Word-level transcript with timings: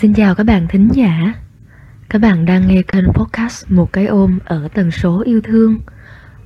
Xin 0.00 0.14
chào 0.14 0.34
các 0.34 0.44
bạn 0.44 0.66
thính 0.68 0.88
giả. 0.92 1.34
Các 2.08 2.18
bạn 2.18 2.44
đang 2.44 2.68
nghe 2.68 2.82
kênh 2.82 3.04
podcast 3.12 3.70
Một 3.70 3.92
cái 3.92 4.06
ôm 4.06 4.38
ở 4.44 4.68
tần 4.74 4.90
số 4.90 5.22
yêu 5.24 5.40
thương. 5.40 5.78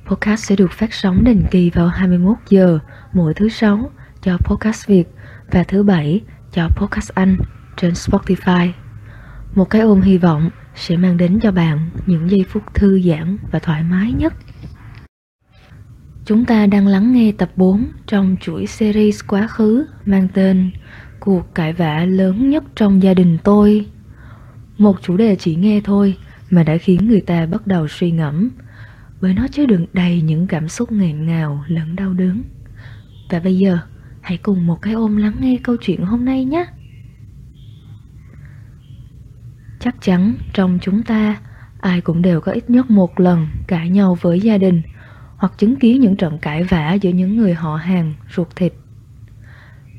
Podcast 0.05 0.43
sẽ 0.43 0.55
được 0.55 0.71
phát 0.71 0.93
sóng 0.93 1.23
định 1.23 1.43
kỳ 1.51 1.69
vào 1.69 1.87
21 1.87 2.37
giờ 2.49 2.79
mỗi 3.13 3.33
thứ 3.33 3.49
sáu 3.49 3.91
cho 4.21 4.37
podcast 4.37 4.87
Việt 4.87 5.03
và 5.51 5.63
thứ 5.63 5.83
bảy 5.83 6.21
cho 6.51 6.69
podcast 6.75 7.11
Anh 7.13 7.37
trên 7.77 7.91
Spotify. 7.93 8.69
Một 9.55 9.69
cái 9.69 9.81
ôm 9.81 10.01
hy 10.01 10.17
vọng 10.17 10.49
sẽ 10.75 10.97
mang 10.97 11.17
đến 11.17 11.39
cho 11.39 11.51
bạn 11.51 11.89
những 12.05 12.29
giây 12.29 12.45
phút 12.49 12.63
thư 12.73 13.01
giãn 13.01 13.37
và 13.51 13.59
thoải 13.59 13.83
mái 13.83 14.11
nhất. 14.11 14.33
Chúng 16.25 16.45
ta 16.45 16.65
đang 16.65 16.87
lắng 16.87 17.13
nghe 17.13 17.31
tập 17.37 17.49
4 17.55 17.85
trong 18.07 18.35
chuỗi 18.41 18.67
series 18.67 19.21
quá 19.27 19.47
khứ 19.47 19.85
mang 20.05 20.27
tên 20.33 20.71
Cuộc 21.25 21.55
cãi 21.55 21.73
vã 21.73 22.05
lớn 22.05 22.49
nhất 22.49 22.63
trong 22.75 23.03
gia 23.03 23.13
đình 23.13 23.37
tôi. 23.43 23.85
Một 24.77 25.01
chủ 25.01 25.17
đề 25.17 25.35
chỉ 25.35 25.55
nghe 25.55 25.81
thôi 25.83 26.17
mà 26.49 26.63
đã 26.63 26.77
khiến 26.77 27.07
người 27.07 27.21
ta 27.21 27.45
bắt 27.45 27.67
đầu 27.67 27.87
suy 27.87 28.11
ngẫm 28.11 28.49
bởi 29.21 29.33
nó 29.33 29.47
chứa 29.51 29.65
đựng 29.65 29.85
đầy 29.93 30.21
những 30.21 30.47
cảm 30.47 30.69
xúc 30.69 30.91
nghẹn 30.91 31.25
ngào 31.25 31.63
lẫn 31.67 31.95
đau 31.95 32.13
đớn. 32.13 32.43
Và 33.29 33.39
bây 33.39 33.57
giờ, 33.57 33.77
hãy 34.21 34.37
cùng 34.37 34.67
một 34.67 34.81
cái 34.81 34.93
ôm 34.93 35.17
lắng 35.17 35.33
nghe 35.39 35.57
câu 35.63 35.75
chuyện 35.81 36.01
hôm 36.01 36.25
nay 36.25 36.45
nhé. 36.45 36.65
Chắc 39.79 39.95
chắn 40.01 40.33
trong 40.53 40.79
chúng 40.81 41.03
ta, 41.03 41.37
ai 41.79 42.01
cũng 42.01 42.21
đều 42.21 42.41
có 42.41 42.51
ít 42.51 42.69
nhất 42.69 42.89
một 42.89 43.19
lần 43.19 43.47
cãi 43.67 43.89
nhau 43.89 44.17
với 44.21 44.39
gia 44.39 44.57
đình 44.57 44.81
hoặc 45.37 45.53
chứng 45.57 45.75
kiến 45.75 46.01
những 46.01 46.15
trận 46.15 46.37
cãi 46.37 46.63
vã 46.63 46.93
giữa 46.93 47.09
những 47.09 47.37
người 47.37 47.53
họ 47.53 47.75
hàng 47.75 48.13
ruột 48.35 48.47
thịt. 48.55 48.73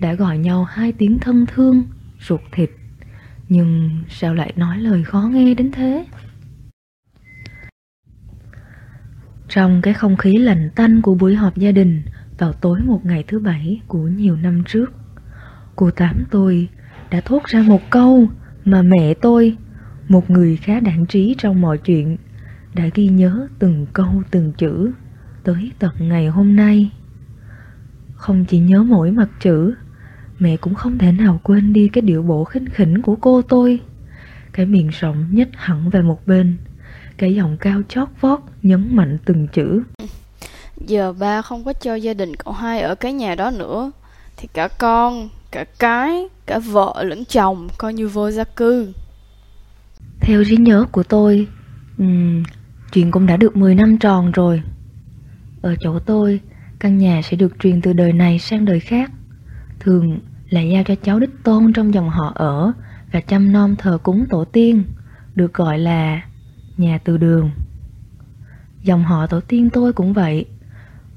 Đã 0.00 0.14
gọi 0.14 0.38
nhau 0.38 0.64
hai 0.64 0.92
tiếng 0.92 1.18
thân 1.18 1.46
thương, 1.46 1.84
ruột 2.20 2.40
thịt, 2.52 2.70
nhưng 3.48 3.90
sao 4.08 4.34
lại 4.34 4.52
nói 4.56 4.78
lời 4.78 5.04
khó 5.04 5.20
nghe 5.20 5.54
đến 5.54 5.70
thế? 5.72 6.06
Trong 9.48 9.82
cái 9.82 9.94
không 9.94 10.16
khí 10.16 10.36
lạnh 10.36 10.70
tanh 10.74 11.02
của 11.02 11.14
buổi 11.14 11.34
họp 11.34 11.56
gia 11.56 11.72
đình 11.72 12.02
vào 12.38 12.52
tối 12.52 12.80
một 12.80 13.06
ngày 13.06 13.24
thứ 13.28 13.38
bảy 13.38 13.80
của 13.88 14.02
nhiều 14.02 14.36
năm 14.36 14.62
trước, 14.66 14.92
cô 15.76 15.90
Tám 15.90 16.24
tôi 16.30 16.68
đã 17.10 17.20
thốt 17.20 17.44
ra 17.44 17.62
một 17.62 17.90
câu 17.90 18.28
mà 18.64 18.82
mẹ 18.82 19.14
tôi, 19.14 19.56
một 20.08 20.30
người 20.30 20.56
khá 20.56 20.80
đảng 20.80 21.06
trí 21.06 21.34
trong 21.38 21.60
mọi 21.60 21.78
chuyện, 21.78 22.16
đã 22.74 22.84
ghi 22.94 23.08
nhớ 23.08 23.48
từng 23.58 23.86
câu 23.92 24.22
từng 24.30 24.52
chữ 24.52 24.92
tới 25.44 25.72
tận 25.78 25.92
ngày 25.98 26.28
hôm 26.28 26.56
nay. 26.56 26.90
Không 28.14 28.44
chỉ 28.44 28.58
nhớ 28.58 28.82
mỗi 28.82 29.10
mặt 29.10 29.28
chữ, 29.40 29.74
mẹ 30.38 30.56
cũng 30.56 30.74
không 30.74 30.98
thể 30.98 31.12
nào 31.12 31.40
quên 31.42 31.72
đi 31.72 31.88
cái 31.88 32.02
điệu 32.02 32.22
bộ 32.22 32.44
khinh 32.44 32.68
khỉnh 32.68 33.02
của 33.02 33.16
cô 33.16 33.42
tôi. 33.42 33.80
Cái 34.52 34.66
miệng 34.66 34.88
rộng 34.88 35.28
nhích 35.32 35.48
hẳn 35.54 35.90
về 35.90 36.02
một 36.02 36.26
bên, 36.26 36.56
cái 37.16 37.34
giọng 37.34 37.56
cao 37.56 37.82
chót 37.88 38.08
vót 38.20 38.40
nhấn 38.62 38.96
mạnh 38.96 39.18
từng 39.24 39.48
chữ. 39.52 39.82
Giờ 40.86 41.12
ba 41.12 41.42
không 41.42 41.64
có 41.64 41.72
cho 41.72 41.94
gia 41.94 42.14
đình 42.14 42.36
cậu 42.36 42.52
hai 42.52 42.80
ở 42.80 42.94
cái 42.94 43.12
nhà 43.12 43.34
đó 43.34 43.50
nữa 43.50 43.92
Thì 44.36 44.48
cả 44.52 44.68
con, 44.78 45.28
cả 45.50 45.64
cái, 45.78 46.28
cả 46.46 46.58
vợ 46.58 47.02
lẫn 47.02 47.24
chồng 47.24 47.68
coi 47.78 47.94
như 47.94 48.08
vô 48.08 48.30
gia 48.30 48.44
cư 48.44 48.92
Theo 50.20 50.44
trí 50.44 50.56
nhớ 50.56 50.84
của 50.92 51.02
tôi, 51.02 51.46
um, 51.98 52.42
chuyện 52.92 53.10
cũng 53.10 53.26
đã 53.26 53.36
được 53.36 53.56
10 53.56 53.74
năm 53.74 53.98
tròn 53.98 54.30
rồi. 54.30 54.62
Ở 55.62 55.74
chỗ 55.80 55.98
tôi, 55.98 56.40
căn 56.78 56.98
nhà 56.98 57.22
sẽ 57.22 57.36
được 57.36 57.52
truyền 57.58 57.80
từ 57.80 57.92
đời 57.92 58.12
này 58.12 58.38
sang 58.38 58.64
đời 58.64 58.80
khác. 58.80 59.10
Thường 59.86 60.18
là 60.50 60.60
giao 60.60 60.82
cho 60.84 60.94
cháu 60.94 61.20
đích 61.20 61.42
tôn 61.42 61.72
trong 61.72 61.94
dòng 61.94 62.10
họ 62.10 62.32
ở 62.34 62.72
và 63.12 63.20
chăm 63.20 63.52
nom 63.52 63.76
thờ 63.76 63.98
cúng 64.02 64.24
tổ 64.30 64.44
tiên, 64.44 64.84
được 65.34 65.54
gọi 65.54 65.78
là 65.78 66.22
nhà 66.76 66.98
từ 67.04 67.16
đường. 67.16 67.50
Dòng 68.82 69.04
họ 69.04 69.26
tổ 69.26 69.40
tiên 69.40 69.70
tôi 69.70 69.92
cũng 69.92 70.12
vậy, 70.12 70.46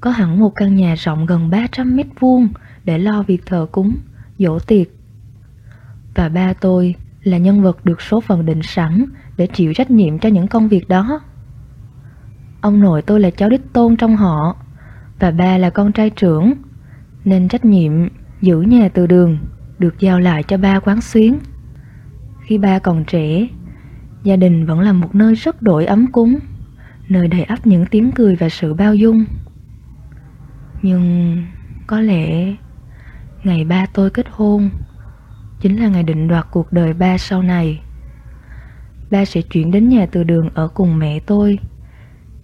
có 0.00 0.10
hẳn 0.10 0.40
một 0.40 0.54
căn 0.54 0.76
nhà 0.76 0.94
rộng 0.94 1.26
gần 1.26 1.50
300 1.50 1.96
mét 1.96 2.06
vuông 2.20 2.48
để 2.84 2.98
lo 2.98 3.22
việc 3.22 3.46
thờ 3.46 3.66
cúng, 3.72 3.96
dỗ 4.38 4.58
tiệc. 4.58 4.86
Và 6.14 6.28
ba 6.28 6.52
tôi 6.52 6.94
là 7.22 7.38
nhân 7.38 7.62
vật 7.62 7.84
được 7.84 8.00
số 8.00 8.20
phận 8.20 8.46
định 8.46 8.62
sẵn 8.62 9.04
để 9.36 9.46
chịu 9.46 9.74
trách 9.74 9.90
nhiệm 9.90 10.18
cho 10.18 10.28
những 10.28 10.48
công 10.48 10.68
việc 10.68 10.88
đó. 10.88 11.20
Ông 12.60 12.80
nội 12.80 13.02
tôi 13.02 13.20
là 13.20 13.30
cháu 13.30 13.48
đích 13.48 13.72
tôn 13.72 13.96
trong 13.96 14.16
họ 14.16 14.56
và 15.18 15.30
ba 15.30 15.58
là 15.58 15.70
con 15.70 15.92
trai 15.92 16.10
trưởng 16.10 16.52
nên 17.24 17.48
trách 17.48 17.64
nhiệm 17.64 17.92
giữ 18.40 18.60
nhà 18.60 18.88
từ 18.88 19.06
đường 19.06 19.38
được 19.78 20.00
giao 20.00 20.20
lại 20.20 20.42
cho 20.42 20.56
ba 20.56 20.80
quán 20.80 21.00
xuyến. 21.00 21.38
Khi 22.42 22.58
ba 22.58 22.78
còn 22.78 23.04
trẻ, 23.04 23.48
gia 24.22 24.36
đình 24.36 24.66
vẫn 24.66 24.80
là 24.80 24.92
một 24.92 25.14
nơi 25.14 25.34
rất 25.34 25.62
đổi 25.62 25.86
ấm 25.86 26.06
cúng, 26.12 26.38
nơi 27.08 27.28
đầy 27.28 27.42
ắp 27.42 27.66
những 27.66 27.86
tiếng 27.86 28.12
cười 28.12 28.36
và 28.36 28.48
sự 28.48 28.74
bao 28.74 28.94
dung. 28.94 29.24
Nhưng 30.82 31.36
có 31.86 32.00
lẽ 32.00 32.54
ngày 33.44 33.64
ba 33.64 33.86
tôi 33.86 34.10
kết 34.10 34.26
hôn 34.30 34.70
chính 35.60 35.80
là 35.80 35.88
ngày 35.88 36.02
định 36.02 36.28
đoạt 36.28 36.46
cuộc 36.50 36.72
đời 36.72 36.92
ba 36.92 37.18
sau 37.18 37.42
này. 37.42 37.80
Ba 39.10 39.24
sẽ 39.24 39.42
chuyển 39.42 39.70
đến 39.70 39.88
nhà 39.88 40.06
từ 40.12 40.24
đường 40.24 40.48
ở 40.54 40.68
cùng 40.68 40.98
mẹ 40.98 41.20
tôi. 41.20 41.58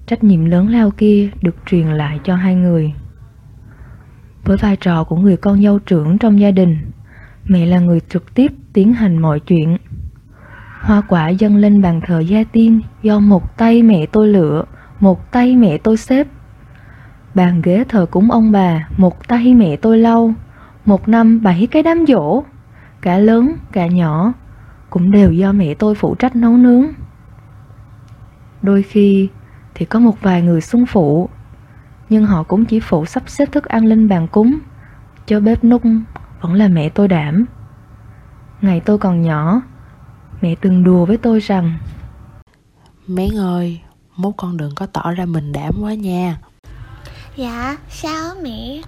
Trách 0.06 0.24
nhiệm 0.24 0.44
lớn 0.44 0.68
lao 0.68 0.90
kia 0.90 1.30
được 1.42 1.56
truyền 1.66 1.86
lại 1.86 2.20
cho 2.24 2.36
hai 2.36 2.54
người. 2.54 2.92
Với 4.46 4.56
vai 4.56 4.76
trò 4.76 5.04
của 5.04 5.16
người 5.16 5.36
con 5.36 5.62
dâu 5.62 5.78
trưởng 5.78 6.18
trong 6.18 6.40
gia 6.40 6.50
đình, 6.50 6.76
mẹ 7.44 7.66
là 7.66 7.78
người 7.78 8.00
trực 8.08 8.34
tiếp 8.34 8.52
tiến 8.72 8.92
hành 8.92 9.18
mọi 9.18 9.40
chuyện. 9.40 9.76
Hoa 10.80 11.02
quả 11.08 11.28
dâng 11.28 11.56
lên 11.56 11.82
bàn 11.82 12.00
thờ 12.06 12.20
gia 12.20 12.44
tiên 12.44 12.80
do 13.02 13.20
một 13.20 13.56
tay 13.56 13.82
mẹ 13.82 14.06
tôi 14.06 14.28
lựa, 14.28 14.64
một 15.00 15.32
tay 15.32 15.56
mẹ 15.56 15.78
tôi 15.78 15.96
xếp. 15.96 16.26
Bàn 17.34 17.62
ghế 17.62 17.84
thờ 17.88 18.06
cúng 18.10 18.30
ông 18.30 18.52
bà, 18.52 18.88
một 18.96 19.28
tay 19.28 19.54
mẹ 19.54 19.76
tôi 19.76 19.98
lau, 19.98 20.34
một 20.84 21.08
năm 21.08 21.42
bảy 21.42 21.68
cái 21.70 21.82
đám 21.82 22.04
dỗ, 22.08 22.42
cả 23.00 23.18
lớn, 23.18 23.52
cả 23.72 23.86
nhỏ, 23.86 24.32
cũng 24.90 25.10
đều 25.10 25.32
do 25.32 25.52
mẹ 25.52 25.74
tôi 25.74 25.94
phụ 25.94 26.14
trách 26.14 26.36
nấu 26.36 26.56
nướng. 26.56 26.84
Đôi 28.62 28.82
khi 28.82 29.28
thì 29.74 29.86
có 29.86 29.98
một 29.98 30.22
vài 30.22 30.42
người 30.42 30.60
xung 30.60 30.86
phụ, 30.86 31.28
nhưng 32.08 32.24
họ 32.24 32.42
cũng 32.42 32.64
chỉ 32.64 32.80
phụ 32.80 33.06
sắp 33.06 33.22
xếp 33.26 33.52
thức 33.52 33.64
ăn 33.64 33.84
lên 33.84 34.08
bàn 34.08 34.28
cúng, 34.28 34.58
cho 35.26 35.40
bếp 35.40 35.64
nung 35.64 36.02
vẫn 36.40 36.54
là 36.54 36.68
mẹ 36.68 36.88
tôi 36.88 37.08
đảm. 37.08 37.44
Ngày 38.60 38.80
tôi 38.80 38.98
còn 38.98 39.22
nhỏ, 39.22 39.62
mẹ 40.40 40.54
từng 40.60 40.84
đùa 40.84 41.04
với 41.04 41.16
tôi 41.16 41.40
rằng 41.40 41.78
Mén 43.06 43.38
ơi, 43.38 43.80
mốt 44.16 44.34
con 44.36 44.56
đừng 44.56 44.74
có 44.74 44.86
tỏ 44.86 45.12
ra 45.12 45.24
mình 45.24 45.52
đảm 45.52 45.74
quá 45.80 45.94
nha. 45.94 46.38
Dạ, 47.36 47.78
sao 47.88 48.34
mẹ? 48.42 48.82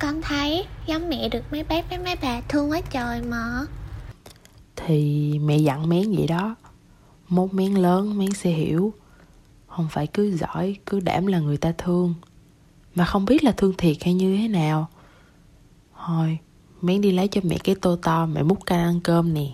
Con 0.00 0.22
thấy 0.22 0.66
giống 0.86 1.08
mẹ 1.08 1.28
được 1.28 1.42
mấy 1.50 1.64
bác 1.64 1.88
với 1.88 1.98
mấy 1.98 2.16
bà 2.22 2.40
thương 2.48 2.70
quá 2.70 2.80
trời 2.90 3.22
mà. 3.22 3.60
Thì 4.76 5.32
mẹ 5.44 5.56
dặn 5.56 5.88
mén 5.88 6.12
vậy 6.16 6.26
đó. 6.26 6.54
Mốt 7.28 7.54
mén 7.54 7.74
lớn 7.74 8.18
mén 8.18 8.32
sẽ 8.32 8.50
hiểu. 8.50 8.92
Không 9.66 9.88
phải 9.90 10.06
cứ 10.06 10.36
giỏi, 10.36 10.76
cứ 10.86 11.00
đảm 11.00 11.26
là 11.26 11.38
người 11.38 11.56
ta 11.56 11.72
thương 11.78 12.14
Mà 12.96 13.04
không 13.04 13.24
biết 13.24 13.44
là 13.44 13.52
thương 13.52 13.74
thiệt 13.78 13.96
hay 14.04 14.14
như 14.14 14.36
thế 14.36 14.48
nào. 14.48 14.88
Thôi, 16.06 16.38
mén 16.82 17.00
đi 17.00 17.12
lấy 17.12 17.28
cho 17.28 17.40
mẹ 17.44 17.56
cái 17.64 17.74
tô 17.80 17.96
to 18.02 18.26
mẹ 18.26 18.42
múc 18.42 18.66
canh 18.66 18.78
ăn 18.78 19.00
cơm 19.00 19.34
nè. 19.34 19.46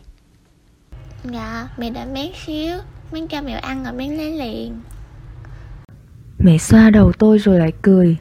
Dạ, 1.32 1.68
mẹ 1.78 1.90
đợi 1.90 2.06
mén 2.06 2.32
xíu. 2.46 2.76
Mén 3.12 3.28
cho 3.28 3.42
mẹ 3.42 3.52
ăn 3.52 3.84
rồi 3.84 3.92
mén 3.92 4.10
lấy 4.16 4.38
liền. 4.38 4.80
Mẹ 6.38 6.58
xoa 6.58 6.90
đầu 6.90 7.12
tôi 7.12 7.38
rồi 7.38 7.58
lại 7.58 7.72
cười. 7.82 8.16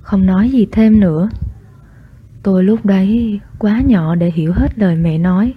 Không 0.00 0.26
nói 0.26 0.50
gì 0.50 0.66
thêm 0.72 1.00
nữa. 1.00 1.28
Tôi 2.42 2.64
lúc 2.64 2.86
đấy 2.86 3.40
quá 3.58 3.80
nhỏ 3.80 4.14
để 4.14 4.30
hiểu 4.30 4.52
hết 4.52 4.78
lời 4.78 4.96
mẹ 4.96 5.18
nói. 5.18 5.54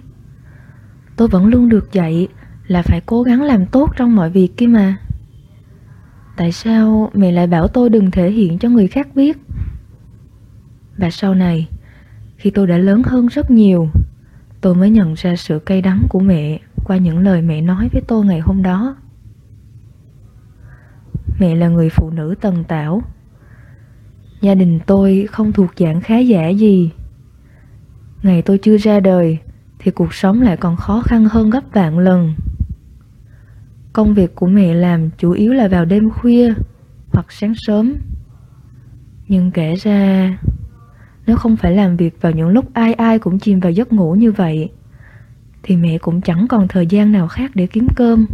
Tôi 1.16 1.28
vẫn 1.28 1.46
luôn 1.46 1.68
được 1.68 1.92
dạy 1.92 2.28
là 2.66 2.82
phải 2.82 3.00
cố 3.06 3.22
gắng 3.22 3.42
làm 3.42 3.66
tốt 3.66 3.92
trong 3.96 4.16
mọi 4.16 4.30
việc 4.30 4.56
kia 4.56 4.66
mà 4.66 4.96
Tại 6.36 6.52
sao 6.52 7.10
mẹ 7.14 7.32
lại 7.32 7.46
bảo 7.46 7.68
tôi 7.68 7.90
đừng 7.90 8.10
thể 8.10 8.30
hiện 8.30 8.58
cho 8.58 8.68
người 8.68 8.88
khác 8.88 9.08
biết? 9.14 9.38
Và 10.96 11.10
sau 11.10 11.34
này, 11.34 11.68
Khi 12.36 12.50
tôi 12.50 12.66
đã 12.66 12.78
lớn 12.78 13.02
hơn 13.04 13.26
rất 13.26 13.50
nhiều, 13.50 13.88
Tôi 14.60 14.74
mới 14.74 14.90
nhận 14.90 15.14
ra 15.14 15.36
sự 15.36 15.58
cay 15.58 15.82
đắng 15.82 16.02
của 16.08 16.20
mẹ 16.20 16.60
Qua 16.84 16.96
những 16.96 17.18
lời 17.18 17.42
mẹ 17.42 17.60
nói 17.60 17.88
với 17.92 18.02
tôi 18.02 18.24
ngày 18.24 18.40
hôm 18.40 18.62
đó. 18.62 18.96
Mẹ 21.40 21.54
là 21.54 21.68
người 21.68 21.88
phụ 21.88 22.10
nữ 22.10 22.34
tần 22.40 22.64
tảo. 22.64 23.02
Gia 24.40 24.54
đình 24.54 24.80
tôi 24.86 25.26
không 25.30 25.52
thuộc 25.52 25.70
dạng 25.76 26.00
khá 26.00 26.18
giả 26.18 26.48
gì. 26.48 26.90
Ngày 28.22 28.42
tôi 28.42 28.58
chưa 28.58 28.78
ra 28.78 29.00
đời, 29.00 29.38
Thì 29.78 29.90
cuộc 29.90 30.14
sống 30.14 30.42
lại 30.42 30.56
còn 30.56 30.76
khó 30.76 31.02
khăn 31.04 31.24
hơn 31.24 31.50
gấp 31.50 31.62
vạn 31.72 31.98
lần. 31.98 32.34
Công 33.92 34.14
việc 34.14 34.34
của 34.34 34.46
mẹ 34.46 34.74
làm 34.74 35.10
chủ 35.18 35.30
yếu 35.30 35.52
là 35.52 35.68
vào 35.68 35.84
đêm 35.84 36.10
khuya 36.10 36.54
Hoặc 37.12 37.26
sáng 37.32 37.54
sớm 37.56 37.94
Nhưng 39.28 39.50
kể 39.50 39.74
ra 39.74 40.38
Nếu 41.26 41.36
không 41.36 41.56
phải 41.56 41.72
làm 41.72 41.96
việc 41.96 42.20
vào 42.20 42.32
những 42.32 42.48
lúc 42.48 42.74
ai 42.74 42.94
ai 42.94 43.18
cũng 43.18 43.38
chìm 43.38 43.60
vào 43.60 43.72
giấc 43.72 43.92
ngủ 43.92 44.14
như 44.14 44.32
vậy 44.32 44.70
thì 45.62 45.76
mẹ 45.76 45.98
cũng 45.98 46.20
chẳng 46.20 46.46
còn 46.48 46.68
thời 46.68 46.86
gian 46.86 47.12
nào 47.12 47.28
khác 47.28 47.50
để 47.54 47.66
kiếm 47.66 47.86
cơm. 47.96 48.26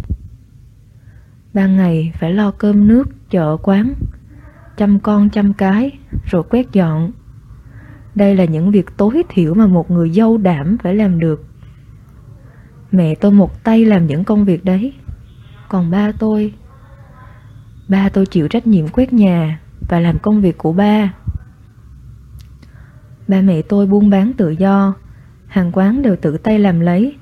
Ban 1.54 1.76
ngày 1.76 2.12
phải 2.14 2.32
lo 2.32 2.50
cơm 2.50 2.88
nước, 2.88 3.30
chợ 3.30 3.56
quán, 3.62 3.94
chăm 4.76 5.00
con 5.00 5.30
chăm 5.30 5.52
cái, 5.52 5.90
rồi 6.30 6.42
quét 6.50 6.72
dọn. 6.72 7.12
Đây 8.14 8.36
là 8.36 8.44
những 8.44 8.70
việc 8.70 8.86
tối 8.96 9.22
thiểu 9.28 9.54
mà 9.54 9.66
một 9.66 9.90
người 9.90 10.10
dâu 10.10 10.38
đảm 10.38 10.78
phải 10.82 10.94
làm 10.94 11.20
được. 11.20 11.44
Mẹ 12.92 13.14
tôi 13.14 13.32
một 13.32 13.64
tay 13.64 13.84
làm 13.84 14.06
những 14.06 14.24
công 14.24 14.44
việc 14.44 14.64
đấy. 14.64 14.92
Còn 15.68 15.90
ba 15.90 16.12
tôi, 16.18 16.54
ba 17.88 18.08
tôi 18.08 18.26
chịu 18.26 18.48
trách 18.48 18.66
nhiệm 18.66 18.88
quét 18.88 19.12
nhà 19.12 19.60
và 19.88 20.00
làm 20.00 20.18
công 20.18 20.40
việc 20.40 20.58
của 20.58 20.72
ba. 20.72 21.14
Ba 23.28 23.40
mẹ 23.40 23.62
tôi 23.62 23.86
buôn 23.86 24.10
bán 24.10 24.32
tự 24.32 24.50
do, 24.50 24.94
hàng 25.46 25.72
quán 25.72 26.02
đều 26.02 26.16
tự 26.16 26.38
tay 26.38 26.58
làm 26.58 26.80
lấy, 26.80 27.16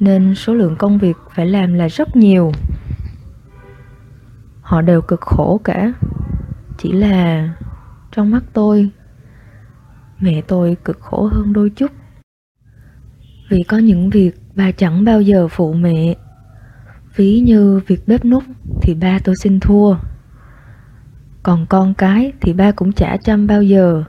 nên 0.00 0.34
số 0.34 0.54
lượng 0.54 0.76
công 0.76 0.98
việc 0.98 1.16
phải 1.34 1.46
làm 1.46 1.74
là 1.74 1.88
rất 1.88 2.16
nhiều. 2.16 2.52
Họ 4.60 4.82
đều 4.82 5.02
cực 5.02 5.20
khổ 5.20 5.60
cả, 5.64 5.92
chỉ 6.78 6.92
là 6.92 7.48
trong 8.12 8.30
mắt 8.30 8.42
tôi, 8.52 8.90
mẹ 10.20 10.40
tôi 10.40 10.76
cực 10.84 11.00
khổ 11.00 11.26
hơn 11.32 11.52
đôi 11.52 11.70
chút. 11.70 11.90
Vì 13.48 13.62
có 13.62 13.78
những 13.78 14.10
việc 14.10 14.36
bà 14.54 14.72
chẳng 14.72 15.04
bao 15.04 15.20
giờ 15.20 15.48
phụ 15.48 15.72
mẹ. 15.72 16.14
Ví 17.16 17.40
như 17.40 17.80
việc 17.86 18.08
bếp 18.08 18.24
nút 18.24 18.44
thì 18.82 18.94
ba 18.94 19.18
tôi 19.24 19.34
xin 19.36 19.60
thua. 19.60 19.96
Còn 21.42 21.66
con 21.66 21.94
cái 21.94 22.32
thì 22.40 22.52
ba 22.52 22.72
cũng 22.72 22.92
chả 22.92 23.16
chăm 23.16 23.46
bao 23.46 23.62
giờ. 23.62 24.04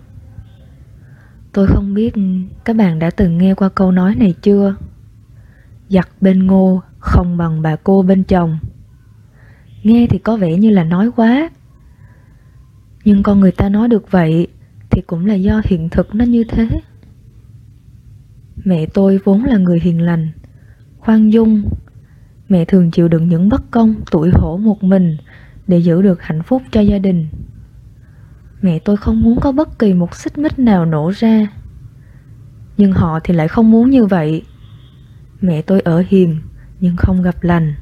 Tôi 1.53 1.67
không 1.67 1.93
biết 1.93 2.13
các 2.65 2.75
bạn 2.75 2.99
đã 2.99 3.09
từng 3.09 3.37
nghe 3.37 3.53
qua 3.53 3.69
câu 3.69 3.91
nói 3.91 4.15
này 4.15 4.33
chưa? 4.41 4.75
Giặt 5.89 6.07
bên 6.21 6.47
ngô 6.47 6.81
không 6.99 7.37
bằng 7.37 7.61
bà 7.61 7.75
cô 7.75 8.01
bên 8.01 8.23
chồng. 8.23 8.57
Nghe 9.83 10.07
thì 10.09 10.17
có 10.17 10.37
vẻ 10.37 10.57
như 10.57 10.69
là 10.69 10.83
nói 10.83 11.11
quá. 11.15 11.49
Nhưng 13.05 13.23
con 13.23 13.39
người 13.39 13.51
ta 13.51 13.69
nói 13.69 13.87
được 13.87 14.11
vậy 14.11 14.47
thì 14.89 15.01
cũng 15.01 15.25
là 15.25 15.33
do 15.33 15.61
hiện 15.65 15.89
thực 15.89 16.15
nó 16.15 16.25
như 16.25 16.43
thế. 16.43 16.69
Mẹ 18.55 18.85
tôi 18.85 19.19
vốn 19.23 19.43
là 19.43 19.57
người 19.57 19.79
hiền 19.79 20.01
lành, 20.01 20.31
khoan 20.97 21.33
dung. 21.33 21.63
Mẹ 22.49 22.65
thường 22.65 22.91
chịu 22.91 23.07
đựng 23.07 23.29
những 23.29 23.49
bất 23.49 23.71
công, 23.71 23.95
tủi 24.11 24.29
hổ 24.33 24.57
một 24.57 24.83
mình 24.83 25.17
để 25.67 25.77
giữ 25.77 26.01
được 26.01 26.21
hạnh 26.21 26.43
phúc 26.43 26.61
cho 26.71 26.81
gia 26.81 26.97
đình. 26.97 27.27
Mẹ 28.61 28.79
tôi 28.79 28.97
không 28.97 29.21
muốn 29.21 29.39
có 29.41 29.51
bất 29.51 29.79
kỳ 29.79 29.93
một 29.93 30.15
xích 30.15 30.37
mích 30.37 30.59
nào 30.59 30.85
nổ 30.85 31.11
ra. 31.15 31.47
Nhưng 32.77 32.91
họ 32.91 33.19
thì 33.23 33.33
lại 33.33 33.47
không 33.47 33.71
muốn 33.71 33.89
như 33.89 34.05
vậy. 34.05 34.43
Mẹ 35.41 35.61
tôi 35.61 35.79
ở 35.79 36.03
hiền 36.07 36.37
nhưng 36.79 36.95
không 36.95 37.21
gặp 37.21 37.43
lành. 37.43 37.73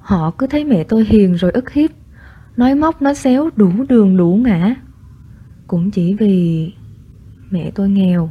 Họ 0.00 0.30
cứ 0.30 0.46
thấy 0.46 0.64
mẹ 0.64 0.84
tôi 0.84 1.04
hiền 1.04 1.34
rồi 1.34 1.50
ức 1.50 1.70
hiếp, 1.70 1.90
nói 2.56 2.74
móc 2.74 3.02
nói 3.02 3.14
xéo 3.14 3.50
đủ 3.56 3.70
đường 3.88 4.16
đủ 4.16 4.40
ngã. 4.44 4.74
Cũng 5.66 5.90
chỉ 5.90 6.14
vì 6.14 6.72
mẹ 7.50 7.70
tôi 7.74 7.88
nghèo. 7.88 8.30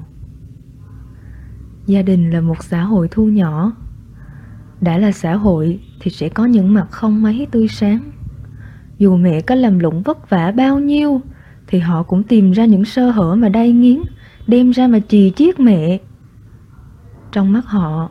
Gia 1.85 2.01
đình 2.01 2.29
là 2.29 2.41
một 2.41 2.63
xã 2.63 2.83
hội 2.83 3.07
thu 3.11 3.25
nhỏ. 3.25 3.71
Đã 4.83 4.97
là 4.97 5.12
xã 5.12 5.35
hội 5.35 5.80
thì 6.00 6.12
sẽ 6.12 6.30
có 6.30 6.45
những 6.45 6.74
mặt 6.74 6.88
không 6.91 7.21
mấy 7.21 7.47
tươi 7.51 7.68
sáng. 7.68 8.12
Dù 8.97 9.18
mẹ 9.18 9.41
có 9.41 9.56
làm 9.56 9.80
lụng 9.80 10.01
vất 10.01 10.30
vả 10.30 10.51
bao 10.51 10.80
nhiêu 10.80 11.21
thì 11.68 11.80
họ 11.80 12.03
cũng 12.03 12.24
tìm 12.24 12.51
ra 12.51 12.65
những 12.65 12.85
sơ 12.85 13.09
hở 13.09 13.35
mà 13.35 13.50
đay 13.50 13.71
nghiến, 13.71 14.01
đem 14.47 14.71
ra 14.71 14.88
mà 14.88 15.00
chì 15.00 15.31
chiết 15.35 15.59
mẹ. 15.59 16.00
Trong 17.31 17.51
mắt 17.51 17.65
họ, 17.65 18.09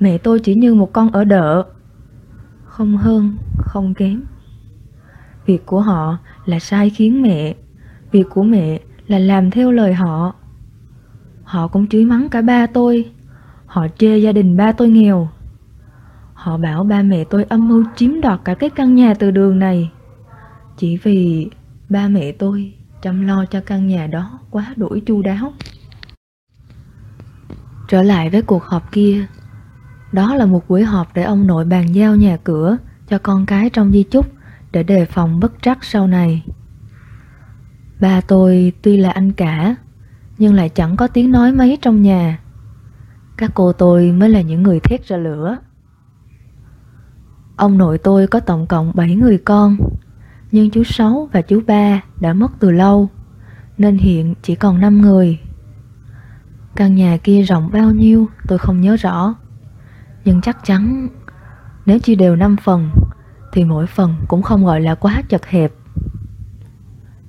mẹ 0.00 0.18
tôi 0.18 0.40
chỉ 0.40 0.54
như 0.54 0.74
một 0.74 0.92
con 0.92 1.12
ở 1.12 1.24
đợ, 1.24 1.66
không 2.64 2.96
hơn, 2.96 3.36
không 3.58 3.94
kém. 3.94 4.22
Việc 5.46 5.66
của 5.66 5.80
họ 5.80 6.18
là 6.44 6.58
sai 6.58 6.90
khiến 6.90 7.22
mẹ, 7.22 7.54
việc 8.12 8.26
của 8.30 8.42
mẹ 8.42 8.80
là 9.06 9.18
làm 9.18 9.50
theo 9.50 9.72
lời 9.72 9.94
họ. 9.94 10.34
Họ 11.44 11.68
cũng 11.68 11.88
chửi 11.88 12.04
mắng 12.04 12.28
cả 12.28 12.42
ba 12.42 12.66
tôi, 12.66 13.10
họ 13.66 13.86
chê 13.98 14.18
gia 14.18 14.32
đình 14.32 14.56
ba 14.56 14.72
tôi 14.72 14.88
nghèo. 14.88 15.28
Họ 16.36 16.56
bảo 16.56 16.84
ba 16.84 17.02
mẹ 17.02 17.24
tôi 17.24 17.44
âm 17.44 17.68
mưu 17.68 17.84
chiếm 17.96 18.20
đoạt 18.20 18.40
cả 18.44 18.54
cái 18.54 18.70
căn 18.70 18.94
nhà 18.94 19.14
từ 19.14 19.30
đường 19.30 19.58
này. 19.58 19.90
Chỉ 20.76 20.96
vì 20.96 21.50
ba 21.88 22.08
mẹ 22.08 22.32
tôi 22.32 22.74
chăm 23.02 23.26
lo 23.26 23.44
cho 23.44 23.60
căn 23.60 23.86
nhà 23.86 24.06
đó 24.06 24.38
quá 24.50 24.74
đuổi 24.76 25.02
chu 25.06 25.22
đáo. 25.22 25.52
Trở 27.88 28.02
lại 28.02 28.30
với 28.30 28.42
cuộc 28.42 28.64
họp 28.64 28.92
kia, 28.92 29.26
đó 30.12 30.34
là 30.34 30.46
một 30.46 30.68
buổi 30.68 30.84
họp 30.84 31.14
để 31.14 31.22
ông 31.22 31.46
nội 31.46 31.64
bàn 31.64 31.94
giao 31.94 32.16
nhà 32.16 32.36
cửa 32.44 32.76
cho 33.08 33.18
con 33.18 33.46
cái 33.46 33.70
trong 33.70 33.92
di 33.92 34.02
chúc 34.02 34.26
để 34.72 34.82
đề 34.82 35.04
phòng 35.04 35.40
bất 35.40 35.52
trắc 35.62 35.84
sau 35.84 36.06
này. 36.06 36.42
Ba 38.00 38.20
tôi 38.20 38.72
tuy 38.82 38.96
là 38.96 39.10
anh 39.10 39.32
cả, 39.32 39.74
nhưng 40.38 40.54
lại 40.54 40.68
chẳng 40.68 40.96
có 40.96 41.06
tiếng 41.06 41.30
nói 41.30 41.52
mấy 41.52 41.78
trong 41.82 42.02
nhà. 42.02 42.38
Các 43.36 43.50
cô 43.54 43.72
tôi 43.72 44.12
mới 44.12 44.28
là 44.28 44.40
những 44.40 44.62
người 44.62 44.80
thét 44.80 45.08
ra 45.08 45.16
lửa. 45.16 45.56
Ông 47.56 47.78
nội 47.78 47.98
tôi 47.98 48.26
có 48.26 48.40
tổng 48.40 48.66
cộng 48.66 48.92
7 48.94 49.14
người 49.14 49.38
con, 49.38 49.76
nhưng 50.52 50.70
chú 50.70 50.82
Sáu 50.84 51.28
và 51.32 51.42
chú 51.42 51.60
Ba 51.66 52.02
đã 52.20 52.32
mất 52.32 52.52
từ 52.58 52.70
lâu, 52.70 53.08
nên 53.78 53.98
hiện 53.98 54.34
chỉ 54.42 54.54
còn 54.54 54.80
5 54.80 55.00
người. 55.00 55.38
Căn 56.76 56.94
nhà 56.94 57.16
kia 57.16 57.42
rộng 57.42 57.70
bao 57.72 57.90
nhiêu 57.90 58.28
tôi 58.48 58.58
không 58.58 58.80
nhớ 58.80 58.96
rõ, 58.96 59.34
nhưng 60.24 60.40
chắc 60.40 60.64
chắn 60.64 61.08
nếu 61.86 61.98
chia 61.98 62.14
đều 62.14 62.36
5 62.36 62.56
phần 62.64 62.90
thì 63.52 63.64
mỗi 63.64 63.86
phần 63.86 64.14
cũng 64.28 64.42
không 64.42 64.64
gọi 64.64 64.80
là 64.80 64.94
quá 64.94 65.22
chật 65.28 65.46
hẹp. 65.46 65.72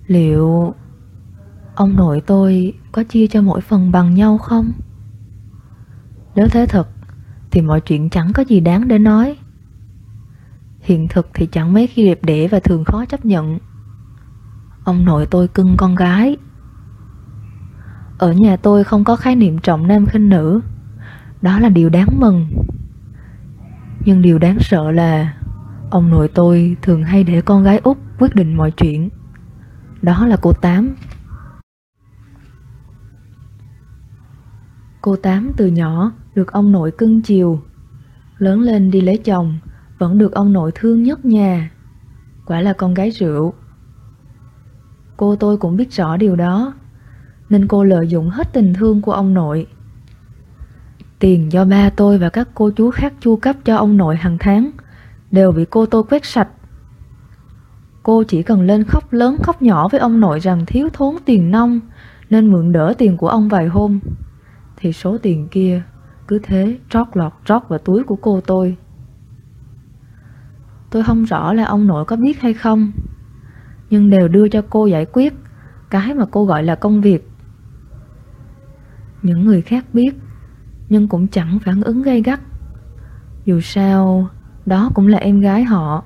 Liệu 0.08 0.74
ông 1.76 1.96
nội 1.96 2.22
tôi 2.26 2.74
có 2.92 3.04
chia 3.04 3.28
cho 3.28 3.42
mỗi 3.42 3.62
phần 3.62 3.92
bằng 3.92 4.14
nhau 4.14 4.38
không? 4.38 4.72
Nếu 6.36 6.48
thế 6.48 6.66
thật 6.66 6.88
thì 7.52 7.62
mọi 7.62 7.82
chuyện 7.82 8.10
chẳng 8.10 8.34
có 8.34 8.44
gì 8.44 8.60
đáng 8.60 8.88
để 8.88 9.00
nói. 9.00 9.38
Hiện 10.88 11.08
thực 11.08 11.30
thì 11.34 11.46
chẳng 11.46 11.74
mấy 11.74 11.88
khi 11.88 12.06
đẹp 12.06 12.20
đẽ 12.24 12.48
và 12.48 12.60
thường 12.60 12.84
khó 12.84 13.06
chấp 13.06 13.26
nhận. 13.26 13.60
Ông 14.84 15.06
nội 15.06 15.28
tôi 15.32 15.48
cưng 15.48 15.78
con 15.78 15.96
gái. 15.96 16.38
Ở 18.18 18.32
nhà 18.32 18.58
tôi 18.58 18.84
không 18.84 19.04
có 19.04 19.16
khái 19.16 19.36
niệm 19.36 19.58
trọng 19.58 19.88
nam 19.88 20.06
khinh 20.06 20.30
nữ. 20.30 20.62
Đó 21.42 21.60
là 21.60 21.70
điều 21.70 21.90
đáng 21.90 22.08
mừng. 22.20 22.48
Nhưng 24.06 24.22
điều 24.22 24.40
đáng 24.40 24.58
sợ 24.60 24.92
là 24.92 25.34
ông 25.90 26.10
nội 26.10 26.28
tôi 26.28 26.78
thường 26.82 27.04
hay 27.04 27.24
để 27.24 27.42
con 27.42 27.64
gái 27.64 27.78
út 27.78 27.98
quyết 28.20 28.36
định 28.36 28.58
mọi 28.58 28.72
chuyện. 28.72 29.10
Đó 30.02 30.26
là 30.26 30.38
cô 30.42 30.54
Tám. 30.54 30.96
Cô 35.02 35.16
Tám 35.16 35.52
từ 35.58 35.68
nhỏ 35.68 36.12
được 36.36 36.52
ông 36.52 36.72
nội 36.72 36.92
cưng 36.98 37.22
chiều. 37.22 37.62
Lớn 38.38 38.62
lên 38.62 38.92
đi 38.92 39.02
lấy 39.02 39.18
chồng 39.18 39.60
vẫn 39.98 40.18
được 40.18 40.32
ông 40.32 40.54
nội 40.54 40.72
thương 40.76 41.04
nhất 41.04 41.26
nhà. 41.26 41.72
Quả 42.46 42.62
là 42.62 42.74
con 42.74 42.94
gái 42.94 43.10
rượu. 43.10 43.54
Cô 45.18 45.36
tôi 45.36 45.58
cũng 45.58 45.78
biết 45.78 45.94
rõ 45.94 46.18
điều 46.18 46.36
đó, 46.36 46.74
nên 47.50 47.68
cô 47.68 47.84
lợi 47.84 48.08
dụng 48.08 48.30
hết 48.30 48.54
tình 48.54 48.74
thương 48.74 49.02
của 49.02 49.12
ông 49.12 49.34
nội. 49.34 49.68
Tiền 51.20 51.52
do 51.52 51.66
ba 51.66 51.90
tôi 51.90 52.18
và 52.18 52.30
các 52.30 52.48
cô 52.56 52.72
chú 52.76 52.92
khác 52.92 53.14
chu 53.20 53.36
cấp 53.36 53.56
cho 53.66 53.78
ông 53.78 53.98
nội 53.98 54.16
hàng 54.16 54.38
tháng 54.40 54.72
đều 55.32 55.52
bị 55.52 55.66
cô 55.70 55.86
tôi 55.86 56.04
quét 56.04 56.26
sạch. 56.26 56.50
Cô 58.04 58.24
chỉ 58.24 58.44
cần 58.44 58.62
lên 58.62 58.84
khóc 58.84 59.14
lớn 59.14 59.38
khóc 59.44 59.62
nhỏ 59.62 59.88
với 59.88 60.00
ông 60.00 60.20
nội 60.20 60.40
rằng 60.40 60.66
thiếu 60.66 60.90
thốn 60.94 61.16
tiền 61.26 61.52
nông 61.52 61.80
nên 62.30 62.52
mượn 62.52 62.72
đỡ 62.72 62.94
tiền 62.98 63.18
của 63.18 63.28
ông 63.28 63.50
vài 63.50 63.68
hôm. 63.68 64.00
Thì 64.78 64.94
số 64.94 65.18
tiền 65.18 65.48
kia 65.48 65.82
cứ 66.28 66.40
thế 66.44 66.78
trót 66.90 67.08
lọt 67.14 67.34
trót 67.46 67.62
vào 67.68 67.80
túi 67.80 68.04
của 68.04 68.16
cô 68.16 68.42
tôi. 68.46 68.76
Tôi 70.90 71.04
không 71.04 71.24
rõ 71.24 71.54
là 71.54 71.66
ông 71.66 71.88
nội 71.88 72.06
có 72.06 72.16
biết 72.16 72.42
hay 72.42 72.54
không. 72.54 72.92
Nhưng 73.90 74.10
đều 74.10 74.28
đưa 74.28 74.48
cho 74.48 74.62
cô 74.70 74.86
giải 74.86 75.06
quyết 75.14 75.34
Cái 75.90 76.14
mà 76.14 76.26
cô 76.32 76.46
gọi 76.46 76.64
là 76.64 76.76
công 76.76 77.02
việc. 77.02 77.30
Những 79.22 79.46
người 79.46 79.62
khác 79.62 79.86
biết, 79.94 80.16
Nhưng 80.90 81.08
cũng 81.08 81.28
chẳng 81.28 81.60
phản 81.60 81.82
ứng 81.82 82.02
gay 82.02 82.22
gắt. 82.22 82.40
Dù 83.46 83.60
sao, 83.62 84.28
Đó 84.66 84.92
cũng 84.94 85.08
là 85.08 85.18
em 85.18 85.40
gái 85.40 85.64
họ. 85.64 86.04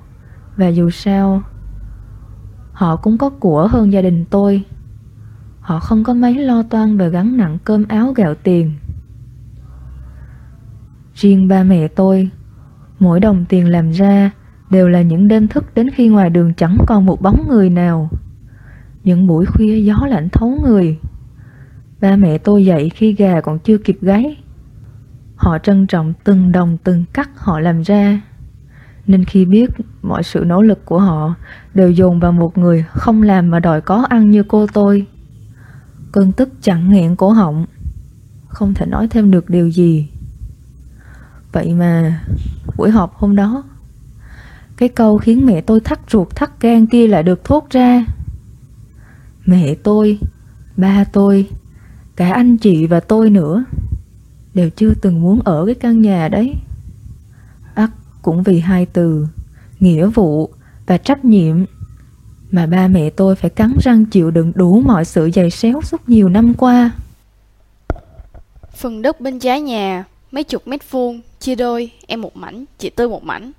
Và 0.56 0.68
dù 0.68 0.90
sao, 0.90 1.42
Họ 2.72 2.96
cũng 2.96 3.18
có 3.18 3.30
của 3.30 3.68
hơn 3.68 3.92
gia 3.92 4.02
đình 4.02 4.24
tôi. 4.24 4.64
Họ 5.60 5.80
không 5.80 6.04
có 6.04 6.14
mấy 6.14 6.34
lo 6.34 6.62
toan 6.62 6.96
về 6.96 7.10
gắn 7.10 7.36
nặng 7.36 7.58
cơm 7.64 7.84
áo 7.88 8.12
gạo 8.16 8.34
tiền. 8.34 8.72
Riêng 11.14 11.48
ba 11.48 11.62
mẹ 11.62 11.88
tôi, 11.88 12.30
Mỗi 12.98 13.20
đồng 13.20 13.44
tiền 13.48 13.68
làm 13.68 13.90
ra 13.90 14.30
đều 14.72 14.88
là 14.88 15.02
những 15.02 15.28
đêm 15.28 15.48
thức 15.48 15.74
đến 15.74 15.90
khi 15.90 16.08
ngoài 16.08 16.30
đường 16.30 16.54
chẳng 16.54 16.76
còn 16.86 17.06
một 17.06 17.22
bóng 17.22 17.48
người 17.48 17.70
nào. 17.70 18.10
Những 19.04 19.26
buổi 19.26 19.46
khuya 19.46 19.80
gió 19.80 20.06
lạnh 20.08 20.28
thấu 20.28 20.58
người. 20.64 20.98
Ba 22.00 22.16
mẹ 22.16 22.38
tôi 22.38 22.64
dậy 22.64 22.90
khi 22.90 23.12
gà 23.12 23.40
còn 23.40 23.58
chưa 23.58 23.78
kịp 23.78 23.98
gáy. 24.00 24.36
Họ 25.36 25.58
trân 25.58 25.86
trọng 25.86 26.12
từng 26.24 26.52
đồng 26.52 26.78
từng 26.84 27.04
cắt 27.12 27.30
họ 27.36 27.60
làm 27.60 27.82
ra 27.82 28.20
Nên 29.06 29.24
khi 29.24 29.44
biết 29.44 29.70
mọi 30.02 30.22
sự 30.22 30.44
nỗ 30.46 30.62
lực 30.62 30.84
của 30.84 30.98
họ 30.98 31.34
Đều 31.74 31.90
dồn 31.90 32.20
vào 32.20 32.32
một 32.32 32.58
người 32.58 32.84
không 32.88 33.22
làm 33.22 33.50
mà 33.50 33.60
đòi 33.60 33.80
có 33.80 34.06
ăn 34.08 34.30
như 34.30 34.42
cô 34.42 34.66
tôi 34.66 35.06
Cơn 36.12 36.32
tức 36.32 36.48
chẳng 36.60 36.90
nghẹn 36.90 37.16
cổ 37.16 37.30
họng 37.30 37.66
Không 38.48 38.74
thể 38.74 38.86
nói 38.86 39.08
thêm 39.08 39.30
được 39.30 39.50
điều 39.50 39.70
gì 39.70 40.08
Vậy 41.52 41.74
mà 41.74 42.22
buổi 42.76 42.90
họp 42.90 43.14
hôm 43.14 43.36
đó 43.36 43.64
cái 44.76 44.88
câu 44.88 45.18
khiến 45.18 45.46
mẹ 45.46 45.60
tôi 45.60 45.80
thắt 45.80 46.00
ruột 46.10 46.36
thắt 46.36 46.60
gan 46.60 46.86
kia 46.86 47.06
lại 47.06 47.22
được 47.22 47.44
thốt 47.44 47.66
ra. 47.70 48.06
Mẹ 49.46 49.74
tôi, 49.74 50.18
ba 50.76 51.04
tôi, 51.04 51.48
cả 52.16 52.32
anh 52.32 52.56
chị 52.56 52.86
và 52.86 53.00
tôi 53.00 53.30
nữa 53.30 53.64
Đều 54.54 54.70
chưa 54.70 54.94
từng 55.02 55.20
muốn 55.20 55.40
ở 55.44 55.66
cái 55.66 55.74
căn 55.74 56.02
nhà 56.02 56.28
đấy. 56.28 56.54
Ắt 57.74 57.90
cũng 58.22 58.42
vì 58.42 58.60
hai 58.60 58.86
từ 58.86 59.26
Nghĩa 59.80 60.06
vụ 60.06 60.50
và 60.86 60.98
trách 60.98 61.24
nhiệm 61.24 61.64
Mà 62.50 62.66
ba 62.66 62.88
mẹ 62.88 63.10
tôi 63.10 63.36
phải 63.36 63.50
cắn 63.50 63.74
răng 63.82 64.04
chịu 64.04 64.30
đựng 64.30 64.52
đủ 64.54 64.80
mọi 64.80 65.04
sự 65.04 65.30
dày 65.34 65.50
xéo 65.50 65.82
suốt 65.82 66.08
nhiều 66.08 66.28
năm 66.28 66.54
qua. 66.54 66.90
Phần 68.76 69.02
đất 69.02 69.20
bên 69.20 69.38
trái 69.38 69.60
nhà, 69.60 70.04
mấy 70.30 70.44
chục 70.44 70.68
mét 70.68 70.90
vuông, 70.90 71.20
chia 71.40 71.54
đôi, 71.54 71.90
em 72.06 72.20
một 72.20 72.36
mảnh, 72.36 72.64
chị 72.78 72.90
Tư 72.90 73.08
một 73.08 73.24
mảnh. 73.24 73.52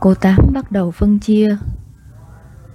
Cô 0.00 0.14
Tám 0.14 0.36
bắt 0.52 0.72
đầu 0.72 0.90
phân 0.90 1.18
chia. 1.18 1.56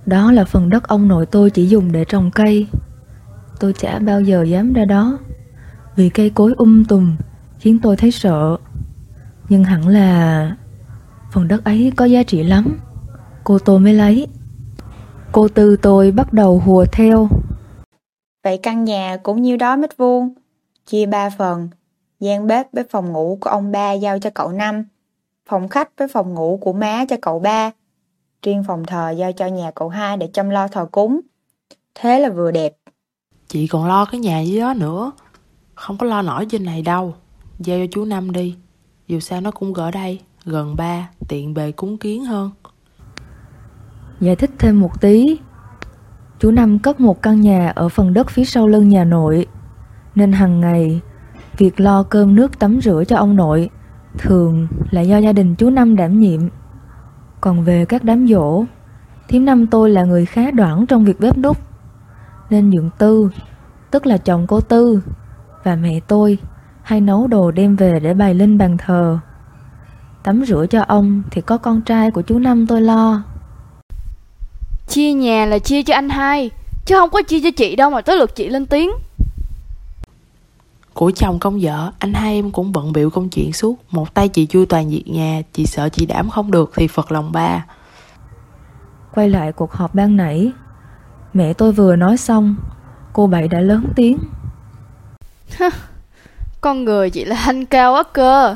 Đó 0.06 0.32
là 0.32 0.46
phần 0.46 0.70
đất 0.70 0.88
ông 0.88 1.08
nội 1.08 1.26
tôi 1.26 1.50
chỉ 1.50 1.68
dùng 1.68 1.92
để 1.92 2.06
trồng 2.06 2.32
cây. 2.32 2.68
Tôi 3.60 3.74
chả 3.74 4.00
bao 4.00 4.22
giờ 4.22 4.44
dám 4.44 4.74
ra 4.74 4.86
đó 4.86 5.20
Vì 5.96 6.10
cây 6.10 6.30
cối 6.30 6.54
um 6.58 6.84
tùm 6.84 7.16
Khiến 7.60 7.80
tôi 7.84 7.98
thấy 7.98 8.12
sợ. 8.12 8.58
Nhưng 9.50 9.64
hẳn 9.64 9.88
là 9.88 10.56
Phần 11.34 11.48
đất 11.48 11.64
ấy 11.64 11.92
có 11.96 12.06
giá 12.06 12.24
trị 12.24 12.44
lắm. 12.44 12.80
Cô 13.44 13.60
tôi 13.60 13.80
mới 13.80 13.94
lấy. 13.94 14.28
Cô 15.32 15.48
Tư 15.48 15.78
tôi 15.82 16.12
bắt 16.12 16.34
đầu 16.34 16.60
hùa 16.60 16.86
theo. 16.92 17.28
Vậy 18.44 18.58
căn 18.58 18.84
nhà 18.84 19.18
cũng 19.24 19.42
nhiêu 19.42 19.58
đó 19.58 19.76
mét 19.76 19.98
vuông, 19.98 20.34
chia 20.86 21.06
ba 21.06 21.30
phần, 21.30 21.70
gian 22.20 22.48
bếp 22.48 22.74
với 22.74 22.84
phòng 22.90 23.12
ngủ 23.12 23.38
của 23.42 23.50
ông 23.50 23.72
ba 23.72 23.92
giao 23.92 24.20
cho 24.20 24.30
cậu 24.30 24.52
năm, 24.52 24.84
phòng 25.50 25.68
khách 25.68 25.90
với 25.98 26.08
phòng 26.08 26.34
ngủ 26.34 26.60
của 26.62 26.74
má 26.74 27.06
cho 27.10 27.16
cậu 27.22 27.40
ba, 27.40 27.72
riêng 28.44 28.64
phòng 28.68 28.86
thờ 28.86 29.10
giao 29.10 29.32
cho 29.32 29.46
nhà 29.46 29.72
cậu 29.76 29.90
hai 29.90 30.18
để 30.18 30.30
chăm 30.34 30.50
lo 30.50 30.68
thờ 30.68 30.86
cúng. 30.92 31.20
Thế 31.96 32.20
là 32.20 32.30
vừa 32.30 32.52
đẹp. 32.52 32.74
Chị 33.48 33.68
còn 33.68 33.86
lo 33.86 34.06
cái 34.06 34.20
nhà 34.20 34.42
dưới 34.42 34.60
đó 34.60 34.74
nữa. 34.74 35.12
Không 35.76 35.98
có 35.98 36.06
lo 36.06 36.22
nổi 36.22 36.46
trên 36.50 36.64
này 36.66 36.82
đâu. 36.82 37.14
Giao 37.60 37.80
cho 37.80 37.86
chú 37.92 38.06
Năm 38.06 38.32
đi. 38.32 38.56
Dù 39.08 39.20
sao 39.20 39.42
nó 39.42 39.52
cũng 39.52 39.74
ở 39.74 39.92
đây 39.92 40.20
Gần 40.46 40.76
ba 40.76 41.10
Tiện 41.28 41.54
bề 41.54 41.72
cúng 41.72 41.98
kiến 41.98 42.26
hơn. 42.26 42.52
Giải 44.20 44.36
thích 44.36 44.52
thêm 44.60 44.80
một 44.80 45.02
tí. 45.02 45.40
Chú 46.40 46.52
Năm 46.52 46.80
cất 46.80 47.00
một 47.00 47.22
căn 47.22 47.42
nhà 47.42 47.70
ở 47.76 47.90
phần 47.90 48.14
đất 48.14 48.30
phía 48.30 48.46
sau 48.46 48.68
lưng 48.68 48.90
nhà 48.90 49.04
nội. 49.04 49.48
Nên 50.16 50.32
hàng 50.32 50.60
ngày 50.60 51.02
Việc 51.58 51.80
lo 51.80 52.04
cơm 52.04 52.36
nước 52.36 52.60
tắm 52.60 52.82
rửa 52.82 53.04
cho 53.08 53.18
ông 53.18 53.36
nội 53.36 53.70
Thường 54.18 54.68
là 54.92 55.02
do 55.02 55.18
gia 55.18 55.34
đình 55.34 55.56
chú 55.56 55.70
Năm 55.70 55.96
đảm 55.96 56.20
nhiệm. 56.20 56.42
Còn 57.42 57.64
về 57.64 57.86
các 57.86 58.04
đám 58.04 58.28
dỗ 58.28 58.66
Thím 59.28 59.46
Năm 59.46 59.68
tôi 59.68 59.90
là 59.90 60.04
người 60.04 60.26
khá 60.26 60.52
đoản 60.52 60.86
trong 60.86 61.06
việc 61.06 61.20
bếp 61.20 61.38
núc. 61.38 61.58
Nên 62.50 62.72
Dượng 62.72 62.90
Tư 62.98 63.30
Tức 63.92 64.06
là 64.06 64.18
chồng 64.18 64.48
cô 64.48 64.62
Tư 64.62 65.02
Và 65.64 65.76
mẹ 65.76 66.00
tôi 66.08 66.38
Hay 66.84 67.02
nấu 67.02 67.28
đồ 67.28 67.52
đem 67.52 67.76
về 67.76 68.00
để 68.00 68.14
bày 68.14 68.34
lên 68.34 68.58
bàn 68.58 68.78
thờ. 68.78 69.20
Tắm 70.24 70.46
rửa 70.46 70.66
cho 70.70 70.84
ông 70.88 71.24
thì 71.32 71.42
có 71.42 71.58
con 71.58 71.82
trai 71.82 72.12
của 72.12 72.22
chú 72.22 72.40
Năm 72.40 72.68
tôi 72.68 72.82
lo. 72.82 73.24
Chia 74.88 75.14
nhà 75.14 75.46
là 75.46 75.60
chia 75.60 75.84
cho 75.84 75.94
anh 75.94 76.10
hai, 76.10 76.50
chứ 76.86 76.96
không 76.96 77.10
có 77.10 77.22
chia 77.22 77.40
cho 77.44 77.50
chị 77.58 77.76
đâu 77.76 77.90
mà 77.90 78.02
tới 78.02 78.18
lượt 78.18 78.36
chị 78.36 78.50
lên 78.50 78.66
tiếng. 78.66 78.90
Của 80.94 81.12
chồng 81.12 81.40
công 81.40 81.60
vợ 81.62 81.92
Anh 82.00 82.14
hai 82.14 82.36
em 82.36 82.52
cũng 82.52 82.72
bận 82.72 82.94
biểu 82.94 83.10
công 83.10 83.30
chuyện 83.30 83.54
suốt 83.54 83.76
Một 83.92 84.14
tay 84.14 84.28
chị 84.28 84.46
chui 84.46 84.66
toàn 84.66 84.90
việc 84.90 85.04
nhà 85.08 85.42
Chị 85.54 85.66
sợ 85.66 85.90
chị 85.90 86.06
đảm 86.06 86.30
không 86.30 86.52
được 86.52 86.72
thì 86.76 86.88
phật 86.88 87.12
lòng 87.12 87.32
ba 87.32 87.66
Quay 89.14 89.30
lại 89.30 89.52
cuộc 89.52 89.72
họp 89.72 89.96
ban 89.96 90.18
nãy 90.18 90.52
Mẹ 91.34 91.54
tôi 91.54 91.72
vừa 91.72 91.96
nói 91.96 92.18
xong 92.18 92.56
Cô 93.14 93.28
Bảy 93.28 93.48
đã 93.48 93.60
lớn 93.60 93.84
tiếng 93.96 94.18
Con 96.64 96.86
người 96.86 97.10
chị 97.10 97.26
là 97.26 97.36
thanh 97.36 97.66
cao 97.66 97.96
á 97.96 98.04
cơ. 98.04 98.56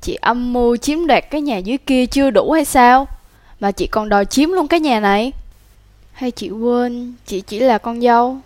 Chị 0.00 0.14
âm 0.14 0.52
mưu 0.52 0.76
chiếm 0.76 1.06
đoạt 1.06 1.24
cái 1.30 1.40
nhà 1.40 1.58
dưới 1.58 1.78
kia 1.78 2.06
chưa 2.06 2.30
đủ 2.30 2.52
hay 2.52 2.64
sao? 2.64 3.08
Mà 3.60 3.70
chị 3.70 3.86
còn 3.86 4.08
đòi 4.08 4.24
chiếm 4.24 4.48
luôn 4.48 4.68
cái 4.68 4.80
nhà 4.80 5.00
này. 5.00 5.32
Hay 6.12 6.30
chị 6.30 6.50
quên 6.50 7.14
chị 7.26 7.40
chỉ 7.40 7.58
là 7.58 7.78
con 7.78 8.00
dâu? 8.00 8.38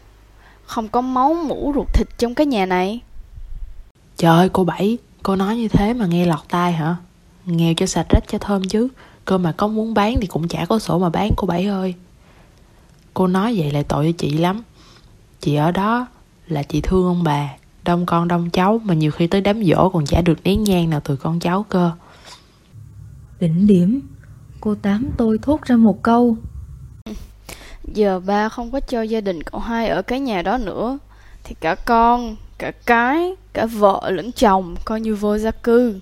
Không 0.67 0.89
có 0.89 1.01
máu 1.01 1.35
mũ 1.35 1.73
ruột 1.75 1.95
thịt 1.95 2.09
trong 2.19 2.35
cái 2.35 2.47
nhà 2.47 2.67
này. 2.67 3.01
Trời 4.17 4.37
ơi 4.37 4.49
cô 4.53 4.65
Bảy 4.65 4.99
Cô 5.23 5.37
nói 5.37 5.57
như 5.57 5.69
thế 5.69 5.95
mà 5.95 6.07
nghe 6.07 6.27
lọt 6.27 6.49
tai 6.49 6.73
hả? 6.73 6.97
Nghèo 7.47 7.75
cho 7.75 7.87
sạch 7.87 8.07
rách 8.11 8.25
cho 8.29 8.39
thơm 8.39 8.69
chứ. 8.69 8.89
Cơ 9.25 9.39
mà 9.39 9.53
có 9.53 9.69
muốn 9.69 9.95
bán 9.95 10.17
thì 10.21 10.27
cũng 10.27 10.49
chả 10.49 10.67
có 10.67 10.79
sổ 10.79 10.99
mà 10.99 11.09
bán 11.09 11.31
cô 11.37 11.47
Bảy 11.47 11.67
ơi. 11.67 11.95
Cô 13.15 13.27
nói 13.27 13.55
vậy 13.57 13.71
là 13.71 13.83
tội 13.83 14.05
cho 14.05 14.17
chị 14.19 14.39
lắm. 14.39 14.63
Chị 15.41 15.55
ở 15.55 15.73
đó 15.73 16.07
là 16.49 16.63
chị 16.63 16.81
thương 16.81 17.07
ông 17.07 17.23
bà 17.23 17.49
Đông 17.85 18.07
con 18.07 18.29
đông 18.29 18.51
cháu 18.51 18.81
Mà 18.85 18.95
nhiều 18.95 19.11
khi 19.11 19.27
tới 19.27 19.41
đám 19.41 19.65
dỗ 19.65 19.89
còn 19.89 20.07
chả 20.07 20.21
được 20.21 20.39
nén 20.45 20.65
nhang 20.65 20.91
nào 20.91 21.01
từ 21.05 21.17
con 21.17 21.41
cháu 21.41 21.63
cơ. 21.63 21.91
Đỉnh 23.41 23.67
điểm. 23.67 24.01
Cô 24.61 24.75
Tám 24.75 25.11
tôi 25.17 25.39
thốt 25.43 25.63
ra 25.63 25.77
một 25.77 26.03
câu. 26.03 26.37
Giờ 27.85 28.21
ba 28.21 28.49
không 28.49 28.71
có 28.71 28.81
cho 28.81 29.03
gia 29.03 29.21
đình 29.21 29.43
cậu 29.43 29.61
hai 29.61 29.89
ở 29.89 30.03
cái 30.03 30.21
nhà 30.21 30.43
đó 30.43 30.59
nữa 30.59 30.99
Thì 31.45 31.55
cả 31.61 31.75
con, 31.75 32.37
cả 32.59 32.71
cái, 32.71 33.35
cả 33.53 33.67
vợ 33.67 34.11
lẫn 34.11 34.33
chồng 34.33 34.75
coi 34.85 35.01
như 35.01 35.15
vô 35.15 35.39
gia 35.39 35.51
cư. 35.51 36.01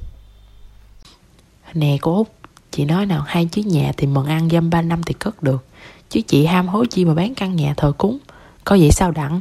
Nè 1.75 1.99
cô 2.00 2.16
Út 2.16 2.28
Chị 2.73 2.85
nói 2.85 3.06
nào 3.06 3.23
hai 3.26 3.49
chứ 3.52 3.62
nhà 3.62 3.92
thì 3.97 4.06
mừng 4.06 4.26
ăn 4.26 4.49
dăm 4.50 4.71
ba 4.71 4.82
năm 4.82 5.02
thì 5.02 5.14
cất 5.14 5.42
được. 5.42 5.64
Chứ 6.09 6.21
chị 6.26 6.47
ham 6.47 6.68
hối 6.68 6.87
chi 6.87 7.04
mà 7.04 7.14
bán 7.14 7.35
căn 7.35 7.56
nhà 7.56 7.75
thờ 7.76 7.92
cúng 7.99 8.18
Có 8.64 8.76
vậy 8.80 8.90
sao 8.90 9.11
đặng? 9.11 9.40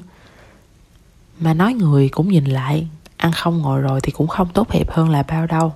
Mà 1.39 1.53
nói 1.53 1.74
người 1.74 2.10
cũng 2.10 2.30
nhìn 2.30 2.46
lại 2.46 2.88
Ăn 3.18 3.32
không 3.32 3.58
ngồi 3.58 3.82
rồi 3.82 4.00
thì 4.03 4.12
cũng 4.12 4.27
không 4.27 4.48
tốt 4.53 4.68
đẹp 4.72 4.91
hơn 4.91 5.10
là 5.10 5.24
bao 5.24 5.48
đâu. 5.48 5.74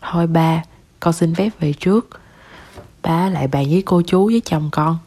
Thôi 0.00 0.26
ba 0.26 0.62
Con 1.00 1.12
xin 1.12 1.34
phép 1.34 1.50
về 1.60 1.72
trước. 1.72 2.20
Ba 3.02 3.28
lại 3.28 3.48
bàn 3.48 3.66
với 3.70 3.82
cô 3.86 4.02
chú 4.06 4.26
với 4.26 4.42
chồng 4.44 4.68
con. 4.72 4.98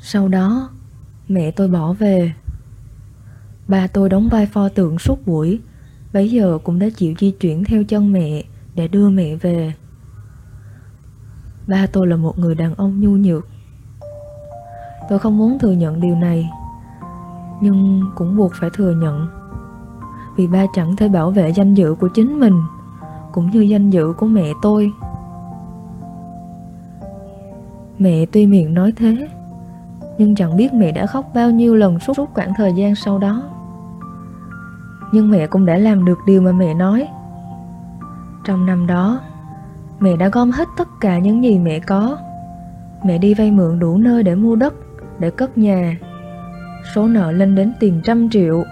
Sau 0.00 0.28
đó 0.28 0.70
Mẹ 1.28 1.50
tôi 1.50 1.68
bỏ 1.68 1.92
về 1.92 2.32
Ba 3.68 3.86
tôi 3.86 4.08
đóng 4.08 4.28
vai 4.28 4.46
pho 4.46 4.68
tượng 4.68 4.98
suốt 4.98 5.26
buổi. 5.26 5.60
Bấy 6.12 6.30
giờ 6.30 6.58
cũng 6.64 6.78
đã 6.78 6.86
chịu 6.96 7.14
di 7.18 7.30
chuyển 7.30 7.64
theo 7.64 7.84
chân 7.84 8.12
mẹ 8.12 8.44
Để 8.74 8.88
đưa 8.88 9.10
mẹ 9.10 9.34
về. 9.34 9.72
Ba 11.66 11.86
tôi 11.92 12.06
là 12.06 12.16
một 12.16 12.38
người 12.38 12.54
đàn 12.54 12.74
ông 12.74 13.00
nhu 13.00 13.10
nhược. 13.10 13.46
Tôi 15.08 15.18
không 15.18 15.38
muốn 15.38 15.58
thừa 15.58 15.72
nhận 15.72 16.00
điều 16.00 16.16
này, 16.16 16.50
Nhưng 17.60 18.02
cũng 18.14 18.36
buộc 18.36 18.52
phải 18.54 18.70
thừa 18.74 18.94
nhận. 18.94 19.26
Vì 20.36 20.46
ba 20.46 20.66
chẳng 20.74 20.96
thể 20.96 21.08
bảo 21.08 21.30
vệ 21.30 21.52
danh 21.52 21.74
dự 21.74 21.94
của 21.94 22.08
chính 22.08 22.40
mình, 22.40 22.60
Cũng 23.32 23.50
như 23.50 23.60
danh 23.60 23.90
dự 23.90 24.12
của 24.12 24.26
mẹ 24.26 24.52
tôi. 24.62 24.92
Mẹ 27.98 28.26
tuy 28.32 28.46
miệng 28.46 28.74
nói 28.74 28.92
thế 28.96 29.28
nhưng 30.18 30.34
chẳng 30.34 30.56
biết 30.56 30.74
mẹ 30.74 30.92
đã 30.92 31.06
khóc 31.06 31.30
bao 31.34 31.50
nhiêu 31.50 31.74
lần 31.74 31.98
suốt 31.98 32.14
suốt 32.16 32.30
quãng 32.34 32.52
thời 32.56 32.72
gian 32.72 32.94
sau 32.94 33.18
đó. 33.18 33.42
Nhưng 35.12 35.30
mẹ 35.30 35.46
cũng 35.46 35.66
đã 35.66 35.78
làm 35.78 36.04
được 36.04 36.18
điều 36.26 36.42
mà 36.42 36.52
mẹ 36.52 36.74
nói. 36.74 37.08
Trong 38.44 38.66
năm 38.66 38.86
đó, 38.86 39.20
Mẹ 40.02 40.16
đã 40.16 40.28
gom 40.28 40.50
hết 40.50 40.68
tất 40.76 40.88
cả 41.00 41.18
những 41.18 41.44
gì 41.44 41.58
mẹ 41.58 41.80
có. 41.80 42.18
Mẹ 43.04 43.18
đi 43.18 43.34
vay 43.34 43.50
mượn 43.50 43.78
đủ 43.78 43.98
nơi 43.98 44.22
để 44.22 44.34
mua 44.34 44.56
đất, 44.56 44.74
Để 45.18 45.30
cất 45.30 45.58
nhà. 45.58 45.96
Số 46.94 47.08
nợ 47.08 47.32
lên 47.32 47.54
đến 47.54 47.72
tiền 47.80 48.00
trăm 48.04 48.30
triệu. 48.30 48.64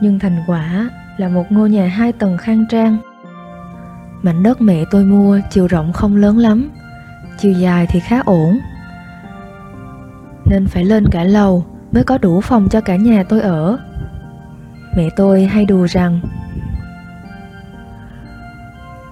Nhưng 0.00 0.18
thành 0.18 0.38
quả 0.46 0.90
là 1.16 1.28
một 1.28 1.44
ngôi 1.50 1.70
nhà 1.70 1.86
hai 1.86 2.12
tầng 2.12 2.38
khang 2.38 2.64
trang. 2.70 2.96
Mảnh 4.22 4.42
đất 4.42 4.60
mẹ 4.60 4.84
tôi 4.90 5.04
mua 5.04 5.40
chiều 5.50 5.66
rộng 5.66 5.92
không 5.92 6.16
lớn 6.16 6.38
lắm, 6.38 6.70
Chiều 7.38 7.52
dài 7.52 7.86
thì 7.90 8.00
khá 8.00 8.22
ổn. 8.24 8.58
Nên 10.46 10.66
phải 10.66 10.84
lên 10.84 11.08
cả 11.08 11.24
lầu 11.24 11.64
mới 11.92 12.04
có 12.04 12.18
đủ 12.18 12.40
phòng 12.40 12.68
cho 12.68 12.80
cả 12.80 12.96
nhà 12.96 13.24
tôi 13.28 13.40
ở. 13.40 13.78
Mẹ 14.96 15.08
tôi 15.16 15.44
hay 15.44 15.64
đùa 15.64 15.86
rằng, 15.90 16.20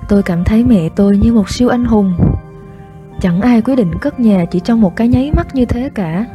Tôi 0.09 0.23
cảm 0.23 0.45
thấy 0.45 0.65
mẹ 0.65 0.89
tôi 0.97 1.17
như 1.17 1.33
một 1.33 1.51
siêu 1.51 1.69
anh 1.69 1.85
hùng. 1.85 2.15
Chẳng 3.21 3.41
ai 3.41 3.62
quyết 3.62 3.77
định 3.77 3.99
cất 4.01 4.21
nhà 4.21 4.45
chỉ 4.51 4.61
trong 4.61 4.81
một 4.81 4.97
cái 4.97 5.09
nháy 5.09 5.31
mắt 5.37 5.55
như 5.55 5.65
thế 5.65 5.91
cả. 5.95 6.27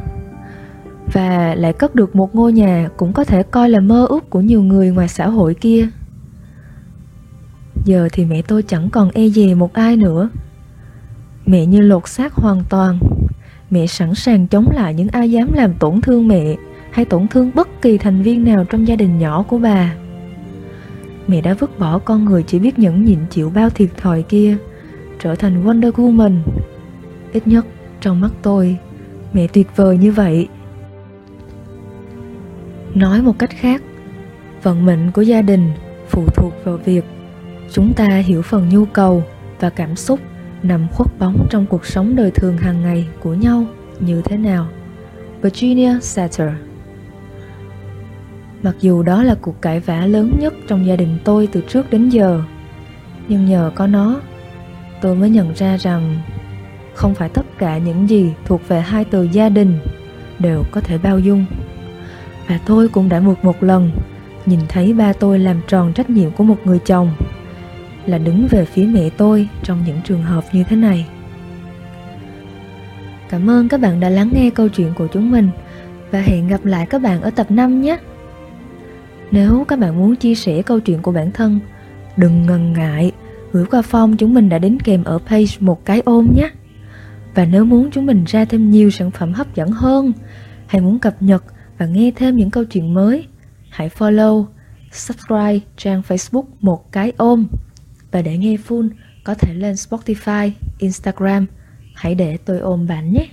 Và 1.12 1.54
lại 1.54 1.72
cất 1.72 1.94
được 1.94 2.16
một 2.16 2.34
ngôi 2.34 2.52
nhà 2.52 2.88
cũng 2.96 3.12
có 3.12 3.24
thể 3.24 3.42
coi 3.42 3.70
là 3.70 3.80
mơ 3.80 4.06
ước 4.08 4.30
của 4.30 4.40
nhiều 4.40 4.62
người 4.62 4.90
ngoài 4.90 5.08
xã 5.08 5.28
hội 5.28 5.54
kia. 5.54 5.88
Giờ 7.84 8.08
thì 8.12 8.24
mẹ 8.24 8.42
tôi 8.42 8.62
chẳng 8.62 8.90
còn 8.90 9.10
e 9.10 9.28
dè 9.28 9.54
một 9.54 9.72
ai 9.72 9.96
nữa. 9.96 10.28
Mẹ 11.46 11.66
như 11.66 11.80
lột 11.80 12.08
xác 12.08 12.34
hoàn 12.34 12.62
toàn 12.68 12.98
mẹ 13.70 13.86
sẵn 13.86 14.14
sàng 14.14 14.46
chống 14.46 14.70
lại 14.70 14.94
những 14.94 15.08
ai 15.08 15.30
dám 15.30 15.52
làm 15.52 15.74
tổn 15.74 16.00
thương 16.00 16.28
mẹ 16.28 16.56
hay 16.90 17.04
tổn 17.04 17.28
thương 17.28 17.50
bất 17.54 17.82
kỳ 17.82 17.98
thành 17.98 18.22
viên 18.22 18.44
nào 18.44 18.64
trong 18.64 18.88
gia 18.88 18.96
đình 18.96 19.18
nhỏ 19.18 19.44
của 19.48 19.58
bà. 19.58 19.94
Mẹ 21.26 21.40
đã 21.40 21.54
vứt 21.54 21.78
bỏ 21.78 21.98
con 21.98 22.24
người 22.24 22.42
chỉ 22.42 22.58
biết 22.58 22.78
nhẫn 22.78 23.04
nhịn 23.04 23.18
chịu 23.30 23.50
bao 23.50 23.70
thiệt 23.70 23.88
thòi 23.96 24.22
kia, 24.22 24.56
trở 25.20 25.34
thành 25.34 25.64
wonder 25.64 25.92
woman. 25.92 26.38
Ít 27.32 27.46
nhất, 27.46 27.66
trong 28.00 28.20
mắt 28.20 28.32
tôi, 28.42 28.76
mẹ 29.32 29.46
tuyệt 29.46 29.66
vời 29.76 29.98
như 29.98 30.12
vậy. 30.12 30.48
Nói 32.94 33.22
một 33.22 33.38
cách 33.38 33.50
khác, 33.50 33.82
vận 34.62 34.86
mệnh 34.86 35.10
của 35.12 35.22
gia 35.22 35.42
đình 35.42 35.72
phụ 36.08 36.26
thuộc 36.36 36.52
vào 36.64 36.76
việc 36.76 37.04
chúng 37.72 37.92
ta 37.94 38.06
hiểu 38.08 38.42
phần 38.42 38.68
nhu 38.68 38.84
cầu 38.84 39.24
và 39.60 39.70
cảm 39.70 39.96
xúc 39.96 40.20
nằm 40.62 40.86
khuất 40.92 41.18
bóng 41.18 41.46
trong 41.50 41.66
cuộc 41.66 41.86
sống 41.86 42.16
đời 42.16 42.30
thường 42.30 42.56
hàng 42.56 42.82
ngày 42.82 43.08
của 43.20 43.34
nhau 43.34 43.64
như 44.00 44.22
thế 44.24 44.36
nào? 44.36 44.68
Virginia 45.42 45.98
satter. 46.00 46.50
Mặc 48.62 48.74
dù 48.80 49.02
đó 49.02 49.22
là 49.22 49.36
cuộc 49.40 49.62
cãi 49.62 49.80
vã 49.80 50.06
lớn 50.06 50.32
nhất 50.40 50.54
trong 50.68 50.86
gia 50.86 50.96
đình 50.96 51.18
tôi 51.24 51.48
từ 51.52 51.62
trước 51.68 51.90
đến 51.90 52.08
giờ, 52.08 52.42
nhưng 53.28 53.46
nhờ 53.46 53.70
có 53.74 53.86
nó, 53.86 54.20
tôi 55.00 55.14
mới 55.14 55.30
nhận 55.30 55.54
ra 55.54 55.76
rằng 55.76 56.18
không 56.94 57.14
phải 57.14 57.28
tất 57.28 57.46
cả 57.58 57.78
những 57.78 58.08
gì 58.08 58.32
thuộc 58.44 58.68
về 58.68 58.80
hai 58.80 59.04
từ 59.04 59.22
gia 59.22 59.48
đình 59.48 59.78
đều 60.38 60.64
có 60.70 60.80
thể 60.80 60.98
bao 60.98 61.18
dung. 61.18 61.44
Và 62.48 62.60
tôi 62.66 62.88
cũng 62.88 63.08
đã 63.08 63.20
một 63.20 63.44
một 63.44 63.62
lần 63.62 63.90
nhìn 64.46 64.60
thấy 64.68 64.92
ba 64.92 65.12
tôi 65.12 65.38
làm 65.38 65.60
tròn 65.68 65.92
trách 65.92 66.10
nhiệm 66.10 66.30
của 66.30 66.44
một 66.44 66.56
người 66.64 66.78
chồng 66.78 67.14
là 68.08 68.18
đứng 68.18 68.46
về 68.50 68.64
phía 68.64 68.84
mẹ 68.84 69.10
tôi 69.16 69.48
trong 69.62 69.84
những 69.86 70.00
trường 70.04 70.22
hợp 70.22 70.44
như 70.52 70.64
thế 70.64 70.76
này. 70.76 71.06
Cảm 73.28 73.50
ơn 73.50 73.68
các 73.68 73.80
bạn 73.80 74.00
đã 74.00 74.08
lắng 74.08 74.30
nghe 74.32 74.50
câu 74.50 74.68
chuyện 74.68 74.92
của 74.94 75.06
chúng 75.06 75.30
mình, 75.30 75.50
và 76.10 76.20
hẹn 76.20 76.48
gặp 76.48 76.64
lại 76.64 76.86
các 76.86 77.02
bạn 77.02 77.22
ở 77.22 77.30
tập 77.30 77.50
5 77.50 77.82
nhé. 77.82 77.98
Nếu 79.30 79.64
các 79.68 79.78
bạn 79.78 79.98
muốn 79.98 80.16
chia 80.16 80.34
sẻ 80.34 80.62
câu 80.62 80.80
chuyện 80.80 81.02
của 81.02 81.12
bản 81.12 81.32
thân, 81.32 81.60
đừng 82.16 82.46
ngần 82.46 82.72
ngại 82.72 83.12
gửi 83.52 83.64
qua 83.66 83.80
form 83.90 84.16
chúng 84.16 84.34
mình 84.34 84.48
đã 84.48 84.58
đính 84.58 84.78
kèm 84.78 85.04
ở 85.04 85.18
page 85.18 85.56
một 85.60 85.84
cái 85.84 86.02
ôm 86.04 86.28
nhé. 86.36 86.50
Và 87.34 87.44
nếu 87.44 87.64
muốn 87.64 87.90
chúng 87.90 88.06
mình 88.06 88.24
ra 88.26 88.44
thêm 88.44 88.70
nhiều 88.70 88.90
sản 88.90 89.10
phẩm 89.10 89.32
hấp 89.32 89.54
dẫn 89.54 89.70
hơn, 89.70 90.12
hay 90.66 90.82
muốn 90.82 90.98
cập 90.98 91.22
nhật 91.22 91.44
và 91.78 91.86
nghe 91.86 92.10
thêm 92.16 92.36
những 92.36 92.50
câu 92.50 92.64
chuyện 92.64 92.94
mới, 92.94 93.26
hãy 93.70 93.88
follow, 93.98 94.44
subscribe 94.92 95.58
trang 95.76 96.02
facebook 96.08 96.44
một 96.60 96.92
cái 96.92 97.12
ôm 97.16 97.46
và 98.10 98.22
để 98.22 98.38
nghe 98.38 98.56
full, 98.68 98.88
có 99.24 99.34
thể 99.34 99.54
lên 99.54 99.74
spotify, 99.74 100.50
instagram. 100.78 101.46
Hãy 101.94 102.14
để 102.14 102.36
tôi 102.36 102.58
ôm 102.58 102.86
bạn 102.86 103.12
nhé. 103.12 103.28